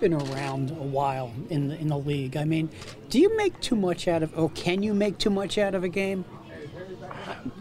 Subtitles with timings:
[0.00, 2.34] Been around a while in the, in the league.
[2.34, 2.70] I mean,
[3.10, 5.84] do you make too much out of, or can you make too much out of
[5.84, 6.24] a game?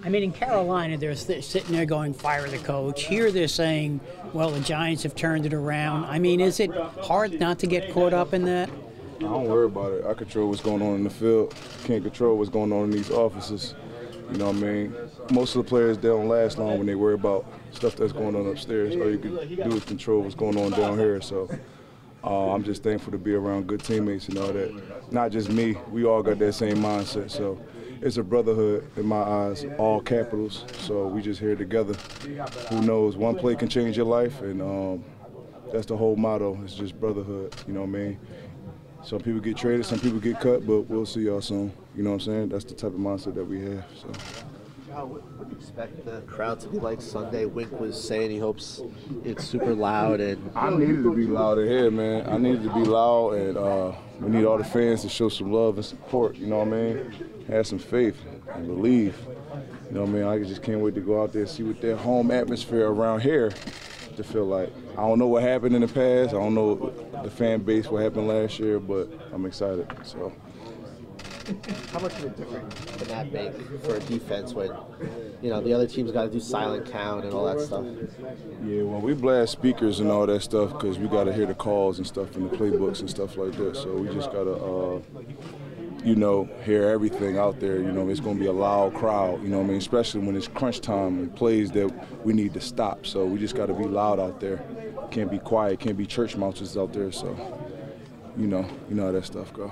[0.05, 3.03] I mean, in Carolina, they're sitting there going, fire the coach.
[3.03, 3.99] Here they're saying,
[4.31, 6.05] well, the Giants have turned it around.
[6.05, 8.69] I mean, is it hard not to get caught up in that?
[9.17, 10.05] I don't worry about it.
[10.05, 11.53] I control what's going on in the field.
[11.83, 13.75] Can't control what's going on in these offices.
[14.31, 14.95] You know what I mean?
[15.31, 18.37] Most of the players, they don't last long when they worry about stuff that's going
[18.37, 18.95] on upstairs.
[18.95, 21.19] All you can do is control what's going on down here.
[21.19, 21.49] So
[22.23, 25.11] uh, I'm just thankful to be around good teammates and all that.
[25.11, 27.31] Not just me, we all got that same mindset.
[27.31, 27.59] So
[28.01, 30.65] it's a brotherhood in my eyes, all capitals.
[30.79, 31.93] So we just here together.
[32.69, 33.15] Who knows?
[33.15, 35.03] One play can change your life, and um,
[35.71, 36.59] that's the whole motto.
[36.63, 37.55] It's just brotherhood.
[37.67, 38.19] You know what I mean?
[39.01, 41.71] Some people get traded, some people get cut, but we'll see y'all soon.
[41.95, 42.49] You know what I'm saying?
[42.49, 43.85] That's the type of mindset that we have.
[43.95, 44.11] So.
[44.89, 47.45] What, what do you expect the crowd to be like Sunday?
[47.45, 48.81] Wink was saying he hopes
[49.23, 50.51] it's super loud and.
[50.55, 52.27] I needed to be loud in here, man.
[52.27, 55.51] I needed to be loud, and uh, we need all the fans to show some
[55.51, 56.35] love and support.
[56.35, 57.13] You know what I mean?
[57.47, 58.17] Have some faith
[58.53, 59.15] and believe.
[59.87, 60.23] You know what I mean?
[60.23, 63.21] I just can't wait to go out there and see what their home atmosphere around
[63.21, 63.51] here
[64.15, 64.71] to feel like.
[64.93, 66.29] I don't know what happened in the past.
[66.29, 66.93] I don't know
[67.23, 69.87] the fan base what happened last year, but I'm excited.
[70.03, 70.33] So.
[71.91, 74.71] How much of a difference can that make for a defense when,
[75.41, 77.85] you know, the other team's got to do silent count and all that stuff?
[78.63, 81.55] Yeah, well, we blast speakers and all that stuff because we got to hear the
[81.55, 83.75] calls and stuff in the playbooks and stuff like that.
[83.75, 85.01] So we just got to, uh,
[86.03, 87.77] you know, hear everything out there.
[87.77, 89.77] You know, it's going to be a loud crowd, you know I mean?
[89.77, 91.91] Especially when it's crunch time and plays that
[92.25, 93.05] we need to stop.
[93.05, 94.63] So we just got to be loud out there.
[95.09, 97.11] Can't be quiet, can't be church mouses out there.
[97.11, 97.35] So,
[98.37, 99.71] you know, you know how that stuff go.